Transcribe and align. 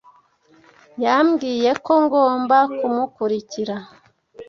Yambwiye 1.03 1.71
ko 1.85 1.93
ngomba 2.03 2.57
kumukurikira. 2.77 3.75